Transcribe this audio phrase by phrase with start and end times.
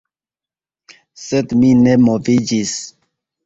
[1.25, 2.77] Sed mi ne moviĝis.